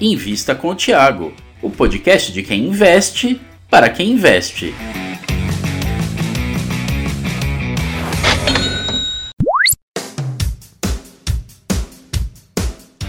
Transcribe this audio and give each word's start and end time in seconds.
Invista 0.00 0.54
com 0.54 0.68
o 0.68 0.76
Tiago, 0.76 1.34
o 1.60 1.68
podcast 1.68 2.32
de 2.32 2.44
quem 2.44 2.68
investe 2.68 3.40
para 3.68 3.90
quem 3.90 4.12
investe. 4.12 4.72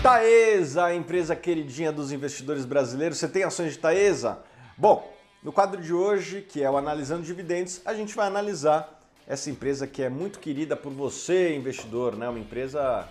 Taesa, 0.01 0.85
a 0.85 0.95
empresa 0.95 1.35
queridinha 1.35 1.91
dos 1.91 2.11
investidores 2.11 2.65
brasileiros. 2.65 3.19
Você 3.19 3.27
tem 3.27 3.43
ações 3.43 3.73
de 3.73 3.77
Taesa? 3.77 4.39
Bom, 4.75 5.15
no 5.43 5.51
quadro 5.51 5.79
de 5.79 5.93
hoje, 5.93 6.41
que 6.41 6.63
é 6.63 6.71
o 6.71 6.75
Analisando 6.75 7.21
Dividendos, 7.21 7.81
a 7.85 7.93
gente 7.93 8.15
vai 8.15 8.25
analisar 8.25 8.99
essa 9.27 9.51
empresa 9.51 9.85
que 9.85 10.01
é 10.01 10.09
muito 10.09 10.39
querida 10.39 10.75
por 10.75 10.91
você, 10.91 11.55
investidor, 11.55 12.15
né? 12.17 12.27
Uma 12.27 12.39
empresa 12.39 13.07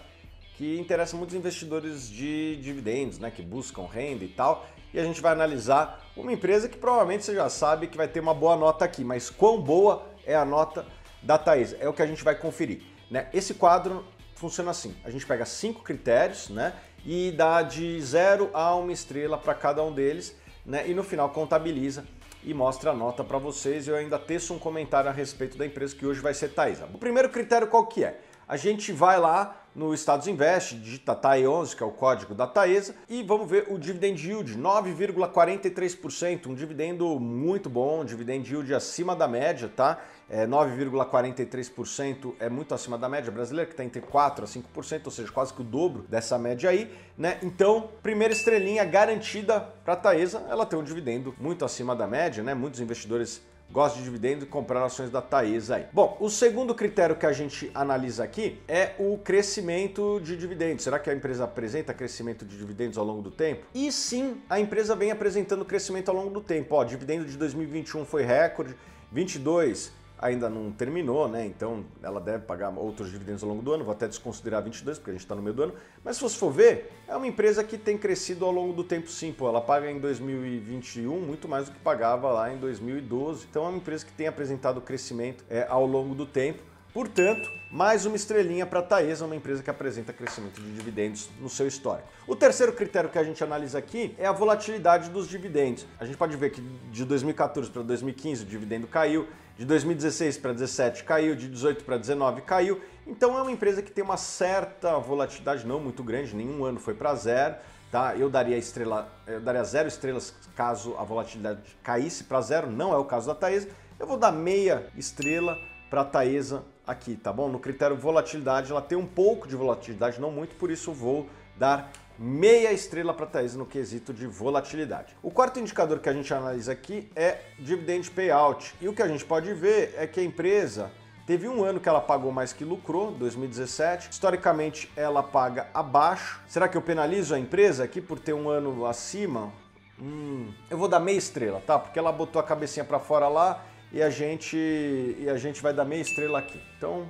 que 0.59 0.77
interessa 0.77 1.17
muitos 1.17 1.37
investidores 1.37 2.11
de 2.11 2.57
dividendos, 2.57 3.21
né? 3.21 3.31
Que 3.31 3.43
buscam 3.43 3.87
renda 3.87 4.25
e 4.25 4.29
tal. 4.29 4.67
E 4.93 4.99
a 4.99 5.05
gente 5.05 5.21
vai 5.21 5.31
analisar 5.31 6.05
uma 6.17 6.33
empresa 6.33 6.69
que 6.69 6.77
provavelmente 6.77 7.25
você 7.25 7.33
já 7.33 7.49
sabe 7.49 7.87
que 7.87 7.97
vai 7.97 8.09
ter 8.09 8.19
uma 8.19 8.35
boa 8.35 8.57
nota 8.57 8.85
aqui, 8.85 9.05
mas 9.05 9.31
quão 9.31 9.63
boa 9.63 10.05
é 10.27 10.35
a 10.35 10.45
nota 10.45 10.85
da 11.23 11.39
Taesa? 11.39 11.77
É 11.79 11.89
o 11.89 11.93
que 11.93 12.03
a 12.03 12.07
gente 12.07 12.25
vai 12.25 12.35
conferir. 12.35 12.83
Né? 13.09 13.29
Esse 13.33 13.55
quadro 13.55 14.05
funciona 14.35 14.73
assim: 14.73 14.97
a 15.05 15.11
gente 15.11 15.25
pega 15.25 15.47
cinco 15.47 15.85
critérios, 15.85 16.49
né? 16.49 16.75
E 17.07 17.31
dá 17.31 17.63
de 17.63 18.01
zero 18.03 18.51
a 18.53 18.75
uma 18.75 18.91
estrela 18.91 19.39
para 19.39 19.55
cada 19.55 19.85
um 19.85 19.93
deles, 19.93 20.35
né? 20.67 20.91
E 20.91 20.93
no 20.93 21.05
final 21.05 21.31
contabiliza 21.31 22.05
e 22.43 22.53
mostra 22.53 22.91
a 22.91 22.95
nota 22.95 23.23
para 23.23 23.39
vocês. 23.39 23.87
Eu 23.87 23.95
ainda 23.95 24.19
teço 24.19 24.53
um 24.53 24.59
comentário 24.59 25.09
a 25.09 25.13
respeito 25.13 25.57
da 25.57 25.65
empresa 25.65 25.95
que 25.95 26.05
hoje 26.05 26.19
vai 26.19 26.35
ser 26.35 26.49
Taesa. 26.49 26.89
O 26.93 26.99
primeiro 26.99 27.29
critério 27.29 27.69
qual 27.69 27.87
que 27.87 28.03
é? 28.03 28.19
A 28.49 28.57
gente 28.57 28.91
vai 28.91 29.21
lá 29.21 29.68
no 29.79 29.95
Estados 29.95 30.27
Invest, 30.27 30.75
digita 30.75 31.15
TAE11, 31.15 31.77
que 31.77 31.83
é 31.85 31.87
o 31.87 31.93
código 31.93 32.35
da 32.35 32.49
Taesa, 32.49 32.97
e 33.09 33.23
vamos 33.23 33.49
ver 33.49 33.69
o 33.71 33.79
dividend 33.79 34.29
yield, 34.29 34.59
9,43%, 34.59 36.49
um 36.49 36.55
dividendo 36.55 37.21
muito 37.21 37.71
bom, 37.71 38.01
um 38.01 38.05
dividend 38.05 38.53
yield 38.53 38.75
acima 38.75 39.15
da 39.15 39.29
média, 39.29 39.71
tá? 39.75 40.03
É 40.29 40.49
9,43% 40.49 42.35
é 42.41 42.51
muito 42.51 42.75
acima 42.75 42.99
da 42.99 43.09
média 43.09 43.31
brasileira, 43.31 43.67
que 43.67 43.73
está 43.73 43.85
entre 43.85 44.03
4% 44.03 44.43
a 44.43 44.47
5%, 44.47 45.03
ou 45.05 45.13
seja, 45.13 45.31
quase 45.31 45.55
que 45.55 45.61
o 45.61 45.65
dobro 45.65 46.03
dessa 46.09 46.37
média 46.37 46.69
aí, 46.69 46.93
né? 47.17 47.39
Então, 47.41 47.89
primeira 48.03 48.35
estrelinha 48.35 48.85
garantida 48.85 49.61
para 49.85 49.93
a 49.93 49.97
Taesa, 49.97 50.45
ela 50.51 50.67
tem 50.67 50.77
um 50.77 50.83
dividendo 50.83 51.33
muito 51.39 51.65
acima 51.65 51.95
da 51.95 52.07
média, 52.09 52.43
né? 52.43 52.53
Muitos 52.53 52.81
investidores 52.81 53.41
gosta 53.71 53.99
de 53.99 54.05
dividendo 54.05 54.45
e 54.45 54.47
comprar 54.47 54.85
ações 54.85 55.11
da 55.11 55.21
Taesa 55.21 55.77
aí. 55.77 55.87
Bom, 55.93 56.17
o 56.21 56.31
segundo 56.31 56.75
critério 56.75 57.17
que 57.17 57.27
a 57.27 57.33
gente 57.33 57.71
analisa 57.75 58.25
aqui 58.25 58.61
é 58.67 58.93
o 58.99 59.19
crescimento 59.19 60.21
de 60.23 60.37
dividendos. 60.37 60.85
Será 60.85 60.99
que 60.99 61.11
a 61.11 61.15
empresa 61.15 61.45
apresenta 61.45 61.93
crescimento 61.93 62.45
de 62.45 62.57
dividendos 62.57 62.97
ao 62.97 63.05
longo 63.05 63.23
do 63.23 63.31
tempo? 63.31 63.67
E 63.75 63.93
sim, 63.93 64.41
a 64.49 64.59
empresa 64.59 64.97
vem 64.97 65.11
apresentando 65.11 65.65
crescimento 65.65 66.09
ao 66.09 66.15
longo 66.15 66.31
do 66.31 66.41
tempo. 66.41 66.75
Ó, 66.75 66.85
dividendo 66.85 67.25
de 67.25 67.37
2021 67.37 68.05
foi 68.05 68.23
recorde, 68.23 68.75
22 69.13 69.98
ainda 70.19 70.49
não 70.51 70.71
terminou, 70.73 71.29
né? 71.29 71.47
Então 71.47 71.85
ela 72.03 72.21
deve 72.21 72.45
pagar 72.45 72.71
outros 72.71 73.11
dividendos 73.11 73.43
ao 73.43 73.49
longo 73.49 73.63
do 73.63 73.73
ano. 73.73 73.85
Vou 73.85 73.93
até 73.93 74.09
desconsiderar 74.09 74.63
22, 74.63 74.99
porque 74.99 75.11
a 75.11 75.15
gente 75.15 75.23
está 75.23 75.35
no 75.35 75.43
meio 75.43 75.55
do 75.55 75.63
ano. 75.63 75.75
Mas 76.05 76.17
se 76.17 76.23
você 76.23 76.37
for 76.37 76.51
ver, 76.51 76.93
é 77.07 77.17
uma 77.17 77.27
empresa 77.27 77.63
que 77.63 77.79
tem 77.79 77.97
crescido 77.97 78.45
ao 78.45 78.51
longo 78.51 78.73
do 78.73 78.85
tempo 78.85 79.09
sim. 79.09 79.33
Pô, 79.33 79.49
ela 79.49 79.61
paga 79.61 79.91
em 79.91 79.99
2021 79.99 81.21
muito 81.21 81.49
mais 81.49 81.67
do 81.67 81.73
que 81.73 81.79
pagava 81.79 82.31
lá 82.31 82.53
em 82.53 82.59
2012. 82.59 83.47
Então 83.49 83.65
é 83.65 83.69
uma 83.69 83.79
empresa 83.79 84.05
que 84.05 84.13
tem 84.13 84.27
apresentado 84.27 84.81
crescimento 84.81 85.45
é, 85.49 85.67
ao 85.69 85.87
longo 85.87 86.15
do 86.15 86.27
tempo. 86.27 86.63
Portanto, 86.99 87.49
mais 87.71 88.05
uma 88.07 88.17
estrelinha 88.17 88.67
para 88.67 88.81
a 88.81 88.83
Taesa, 88.83 89.25
uma 89.25 89.37
empresa 89.37 89.63
que 89.63 89.71
apresenta 89.71 90.13
crescimento 90.13 90.61
de 90.61 90.75
dividendos 90.75 91.31
no 91.41 91.49
seu 91.49 91.69
histórico. 91.69 92.09
O 92.27 92.35
terceiro 92.35 92.73
critério 92.73 93.09
que 93.09 93.17
a 93.17 93.23
gente 93.23 93.43
analisa 93.45 93.79
aqui 93.79 94.17
é 94.19 94.27
a 94.27 94.33
volatilidade 94.33 95.09
dos 95.09 95.29
dividendos. 95.29 95.87
A 96.01 96.05
gente 96.05 96.19
pode 96.19 96.37
ver 96.37 96.51
que 96.51 96.61
de 96.91 97.05
2014 97.05 97.71
para 97.71 97.83
2015 97.83 98.43
o 98.43 98.47
dividendo 98.47 98.89
caiu, 98.89 99.29
de 99.57 99.65
2016 99.65 100.39
para 100.39 100.51
2017 100.51 101.05
caiu, 101.05 101.37
de 101.37 101.47
18 101.49 101.85
para 101.85 101.99
19 101.99 102.43
caiu. 102.43 102.81
Então 103.07 103.39
é 103.39 103.43
uma 103.43 103.53
empresa 103.53 103.81
que 103.81 103.93
tem 103.93 104.03
uma 104.03 104.17
certa 104.17 104.99
volatilidade, 104.99 105.65
não 105.65 105.79
muito 105.79 106.03
grande, 106.03 106.35
nenhum 106.35 106.65
ano 106.65 106.81
foi 106.81 106.95
para 106.95 107.15
zero. 107.15 107.55
Tá? 107.93 108.17
Eu 108.17 108.29
daria 108.29 108.59
estrela, 108.59 109.09
eu 109.25 109.41
daria 109.41 109.63
zero 109.63 109.87
estrelas 109.87 110.35
caso 110.57 110.97
a 110.99 111.05
volatilidade 111.05 111.61
caísse 111.81 112.25
para 112.25 112.41
zero, 112.41 112.69
não 112.69 112.93
é 112.93 112.97
o 112.97 113.05
caso 113.05 113.29
da 113.29 113.37
Taesa. 113.37 113.69
Eu 114.01 114.07
vou 114.09 114.17
dar 114.17 114.33
meia 114.33 114.89
estrela 114.97 115.57
para 115.89 116.01
a 116.01 116.05
Taesa 116.05 116.65
aqui, 116.89 117.15
tá 117.15 117.33
bom? 117.33 117.49
No 117.49 117.61
critério 117.61 117.97
volatilidade, 117.97 118.73
ela 118.73 118.81
tem 118.81 118.97
um 118.97 119.07
pouco 119.07 119.47
de 119.47 119.55
volatilidade, 119.55 120.21
não 120.21 120.31
muito, 120.31 120.57
por 120.57 120.71
isso 120.71 120.91
vou 120.91 121.29
dar 121.57 121.93
meia 122.19 122.73
estrela 122.73 123.15
para 123.15 123.27
a 123.27 123.43
no 123.57 123.67
quesito 123.67 124.13
de 124.13 124.27
volatilidade. 124.27 125.15
O 125.23 125.31
quarto 125.31 125.61
indicador 125.61 126.01
que 126.01 126.09
a 126.09 126.13
gente 126.13 126.33
analisa 126.33 126.73
aqui 126.73 127.09
é 127.15 127.43
dividend 127.59 128.11
payout. 128.11 128.75
E 128.81 128.89
o 128.89 128.93
que 128.93 129.03
a 129.03 129.07
gente 129.07 129.25
pode 129.25 129.53
ver 129.55 129.95
é 129.97 130.07
que 130.07 130.19
a 130.19 130.25
empresa 130.25 130.91
Teve 131.29 131.47
um 131.47 131.63
ano 131.63 131.79
que 131.79 131.87
ela 131.87 132.01
pagou 132.01 132.33
mais 132.33 132.55
que 132.55 132.65
lucrou, 132.65 133.11
2017. 133.11 134.09
Historicamente, 134.11 134.91
ela 134.97 135.23
paga 135.23 135.67
abaixo. 135.75 136.41
Será 136.49 136.67
que 136.67 136.75
eu 136.75 136.81
penalizo 136.81 137.35
a 137.35 137.39
empresa 137.39 137.85
aqui 137.85 138.01
por 138.01 138.19
ter 138.19 138.33
um 138.33 138.49
ano 138.49 138.87
acima? 138.87 139.53
Hum, 140.01 140.51
eu 140.71 140.79
vou 140.79 140.89
dar 140.89 140.99
meia 140.99 141.19
estrela, 141.19 141.61
tá? 141.67 141.79
Porque 141.79 141.99
ela 141.99 142.11
botou 142.11 142.41
a 142.41 142.43
cabecinha 142.43 142.83
para 142.83 142.99
fora 142.99 143.29
lá 143.29 143.63
e 143.93 144.03
a 144.03 144.11
gente 144.11 144.57
e 144.57 145.29
a 145.29 145.37
gente 145.37 145.63
vai 145.63 145.73
dar 145.73 145.85
meia 145.85 146.03
estrela 146.03 146.39
aqui. 146.39 146.61
Então, 146.77 147.07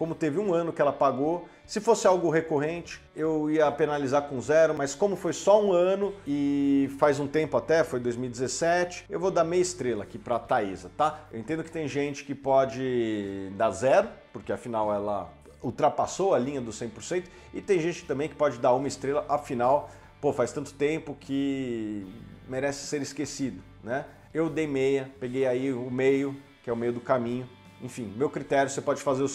como 0.00 0.14
teve 0.14 0.38
um 0.38 0.54
ano 0.54 0.72
que 0.72 0.80
ela 0.80 0.94
pagou. 0.94 1.46
Se 1.66 1.78
fosse 1.78 2.06
algo 2.06 2.30
recorrente, 2.30 3.02
eu 3.14 3.50
ia 3.50 3.70
penalizar 3.70 4.22
com 4.22 4.40
zero, 4.40 4.74
mas 4.74 4.94
como 4.94 5.14
foi 5.14 5.34
só 5.34 5.62
um 5.62 5.72
ano 5.74 6.14
e 6.26 6.90
faz 6.98 7.20
um 7.20 7.26
tempo 7.26 7.54
até, 7.54 7.84
foi 7.84 8.00
2017, 8.00 9.04
eu 9.10 9.20
vou 9.20 9.30
dar 9.30 9.44
meia 9.44 9.60
estrela 9.60 10.04
aqui 10.04 10.18
para 10.18 10.36
a 10.36 10.38
Taesa, 10.38 10.90
tá? 10.96 11.28
Eu 11.30 11.38
entendo 11.38 11.62
que 11.62 11.70
tem 11.70 11.86
gente 11.86 12.24
que 12.24 12.34
pode 12.34 13.52
dar 13.58 13.70
zero, 13.72 14.08
porque 14.32 14.50
afinal 14.50 14.90
ela 14.90 15.30
ultrapassou 15.62 16.34
a 16.34 16.38
linha 16.38 16.62
do 16.62 16.70
100%, 16.70 17.24
e 17.52 17.60
tem 17.60 17.78
gente 17.78 18.06
também 18.06 18.26
que 18.26 18.34
pode 18.34 18.56
dar 18.56 18.72
uma 18.72 18.88
estrela, 18.88 19.26
afinal, 19.28 19.90
pô, 20.18 20.32
faz 20.32 20.50
tanto 20.50 20.72
tempo 20.72 21.14
que 21.20 22.06
merece 22.48 22.86
ser 22.86 23.02
esquecido, 23.02 23.62
né? 23.84 24.06
Eu 24.32 24.48
dei 24.48 24.66
meia, 24.66 25.10
peguei 25.18 25.44
aí 25.44 25.72
o 25.72 25.90
meio, 25.90 26.36
que 26.62 26.70
é 26.70 26.72
o 26.72 26.76
meio 26.76 26.92
do 26.92 27.00
caminho, 27.00 27.48
enfim, 27.82 28.12
meu 28.16 28.28
critério, 28.28 28.70
você 28.70 28.80
pode 28.80 29.00
fazer 29.02 29.22
os 29.22 29.32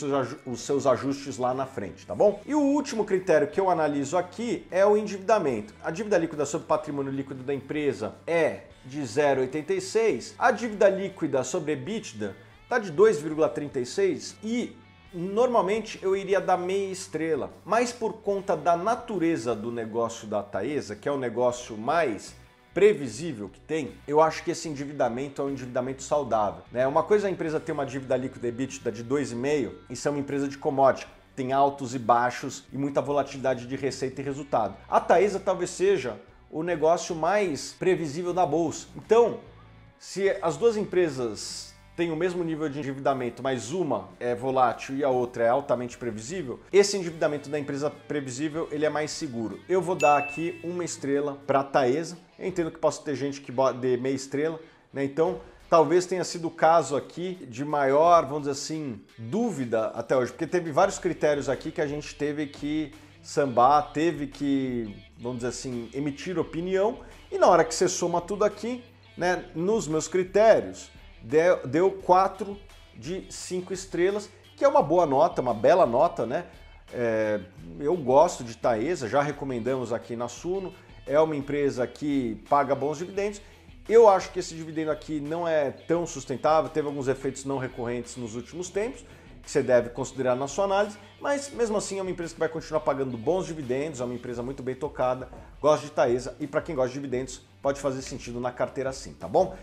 seus, 0.62 0.86
ajustes 0.86 1.38
lá 1.38 1.54
na 1.54 1.66
frente, 1.66 2.06
tá 2.06 2.14
bom? 2.14 2.42
E 2.46 2.54
o 2.54 2.62
último 2.62 3.04
critério 3.04 3.48
que 3.48 3.60
eu 3.60 3.70
analiso 3.70 4.18
aqui 4.18 4.66
é 4.70 4.86
o 4.86 4.96
endividamento. 4.96 5.74
A 5.84 5.90
dívida 5.90 6.18
líquida 6.18 6.46
sobre 6.46 6.68
patrimônio 6.68 7.12
líquido 7.12 7.44
da 7.44 7.54
empresa 7.54 8.16
é 8.26 8.66
de 8.86 9.02
0,86, 9.02 10.34
a 10.38 10.52
dívida 10.52 10.88
líquida 10.88 11.44
sobre 11.44 11.74
EBITDA 11.74 12.36
está 12.64 12.78
de 12.78 12.94
2,36 12.94 14.36
e 14.44 14.78
normalmente 15.12 16.00
eu 16.04 16.16
iria 16.16 16.40
dar 16.40 16.58
meia 16.58 16.92
estrela, 16.92 17.52
mas 17.66 17.92
por 17.92 18.14
conta 18.14 18.56
da 18.56 18.78
natureza 18.78 19.56
do 19.56 19.72
negócio 19.72 20.28
da 20.28 20.44
Taesa, 20.44 20.96
que 20.96 21.10
é 21.10 21.12
o 21.12 21.18
negócio 21.18 21.76
mais 21.76 22.36
previsível 22.76 23.48
que 23.48 23.60
tem, 23.62 23.94
eu 24.06 24.22
acho 24.22 24.44
que 24.44 24.52
esse 24.52 24.68
endividamento 24.68 25.42
é 25.42 25.46
um 25.46 25.50
endividamento 25.50 26.04
saudável. 26.04 26.62
Né? 26.72 26.86
Uma 26.86 27.04
coisa 27.04 27.26
é 27.26 27.30
a 27.30 27.32
empresa 27.32 27.58
ter 27.58 27.72
uma 27.72 27.86
dívida 27.86 28.18
líquida 28.18 28.50
EBITDA 28.50 28.92
de 28.92 29.04
2,5, 29.04 29.72
isso 29.90 30.08
é 30.08 30.12
uma 30.12 30.20
empresa 30.20 30.48
de 30.48 30.58
commodity 30.58 31.08
tem 31.36 31.52
altos 31.52 31.94
e 31.94 32.00
baixos 32.00 32.64
e 32.72 32.78
muita 32.78 33.02
volatilidade 33.02 33.68
de 33.68 33.76
receita 33.76 34.22
e 34.22 34.24
resultado. 34.24 34.74
A 34.88 35.02
Taesa 35.02 35.38
talvez 35.38 35.70
seja 35.70 36.18
o 36.50 36.64
negócio 36.64 37.14
mais 37.14 37.76
previsível 37.78 38.34
da 38.34 38.46
bolsa. 38.46 38.88
Então, 38.96 39.40
se 40.00 40.30
as 40.42 40.56
duas 40.56 40.78
empresas 40.78 41.75
tem 41.96 42.12
o 42.12 42.16
mesmo 42.16 42.44
nível 42.44 42.68
de 42.68 42.80
endividamento, 42.80 43.42
mas 43.42 43.72
uma 43.72 44.10
é 44.20 44.36
volátil 44.36 44.98
e 44.98 45.04
a 45.04 45.10
outra 45.10 45.46
é 45.46 45.50
altamente 45.50 45.98
previsível, 45.98 46.60
esse 46.72 46.98
endividamento 46.98 47.50
da 47.50 47.58
empresa 47.58 47.90
previsível 47.90 48.68
ele 48.72 48.86
é 48.86 48.90
mais 48.90 49.12
seguro. 49.12 49.60
Eu 49.70 49.82
vou 49.82 49.96
dar 49.96 50.18
aqui 50.18 50.60
uma 50.64 50.84
estrela 50.84 51.38
para 51.48 51.62
a 51.62 51.64
Taesa. 51.64 52.18
Eu 52.38 52.48
entendo 52.48 52.70
que 52.70 52.78
possa 52.78 53.02
ter 53.02 53.16
gente 53.16 53.40
que 53.40 53.52
dê 53.80 53.96
meia 53.96 54.14
estrela, 54.14 54.60
né? 54.92 55.06
Então, 55.06 55.40
talvez 55.70 56.06
tenha 56.06 56.24
sido 56.24 56.50
o 56.50 56.52
caso 56.52 56.98
aqui 56.98 57.36
de 57.50 57.64
maior, 57.64 58.26
vamos 58.26 58.42
dizer 58.42 58.52
assim, 58.52 59.02
dúvida 59.18 59.88
até 59.88 60.18
hoje, 60.18 60.32
porque 60.32 60.46
teve 60.46 60.72
vários 60.72 61.00
critérios 61.00 61.48
aqui 61.48 61.72
que 61.72 61.82
a 61.82 61.88
gente 61.88 62.14
teve 62.16 62.48
que 62.48 62.92
sambar, 63.24 63.94
teve 63.94 64.28
que, 64.28 64.96
vamos 65.18 65.38
dizer 65.38 65.48
assim, 65.48 65.90
emitir 65.94 66.38
opinião, 66.38 67.00
e 67.32 67.38
na 67.38 67.48
hora 67.48 67.64
que 67.64 67.74
você 67.74 67.88
soma 67.88 68.22
tudo 68.22 68.44
aqui, 68.44 68.84
né, 69.18 69.46
nos 69.56 69.88
meus 69.88 70.08
critérios, 70.08 70.92
deu 71.66 71.92
4 71.92 72.58
de 72.96 73.26
5 73.30 73.74
estrelas, 73.74 74.30
que 74.56 74.64
é 74.64 74.68
uma 74.68 74.82
boa 74.82 75.06
nota, 75.06 75.42
uma 75.42 75.54
bela 75.54 75.86
nota, 75.86 76.26
né? 76.26 76.46
É, 76.94 77.40
eu 77.80 77.96
gosto 77.98 78.44
de 78.44 78.56
Taesa, 78.56 79.10
já 79.10 79.22
recomendamos 79.22 79.92
aqui 79.92 80.16
na 80.16 80.28
Suno, 80.28 80.74
é 81.06 81.20
uma 81.20 81.36
empresa 81.36 81.86
que 81.88 82.42
paga 82.50 82.76
bons 82.76 83.00
dividendos. 83.00 83.42
Eu 83.88 84.08
acho 84.08 84.32
que 84.32 84.40
esse 84.40 84.56
dividendo 84.56 84.92
aqui 84.92 85.20
não 85.20 85.48
é 85.48 85.72
tão 85.72 86.08
sustentável, 86.08 86.70
teve 86.70 86.88
alguns 86.88 87.08
efeitos 87.08 87.46
não 87.46 87.58
recorrentes 87.58 88.16
nos 88.16 88.36
últimos 88.36 88.70
tempos. 88.70 89.04
que 89.44 89.52
você 89.52 89.62
deve 89.62 89.90
considerar 89.90 90.36
na 90.36 90.48
sua 90.48 90.66
análise, 90.66 90.98
mas 91.22 91.52
mesmo 91.52 91.78
assim 91.78 92.00
é 92.00 92.02
uma 92.02 92.10
empresa 92.10 92.34
que 92.34 92.40
vai 92.40 92.50
continuar 92.50 92.80
pagando 92.80 93.16
bons 93.16 93.46
dividendos, 93.46 94.02
é 94.02 94.04
uma 94.04 94.16
empresa 94.16 94.42
muito 94.42 94.64
bem 94.64 94.74
tocada, 94.74 95.30
gosto 95.62 95.84
de 95.84 95.92
Taesa 95.92 96.36
e 96.40 96.48
para 96.48 96.62
quem 96.62 96.74
gosta 96.74 96.90
de 96.90 96.96
dividendos 96.96 97.42
pode 97.62 97.80
fazer 97.80 98.02
sentido 98.02 98.40
na 98.40 98.52
carteira 98.52 98.92
sim, 98.92 99.14
tá 99.14 99.28
bom? 99.28 99.56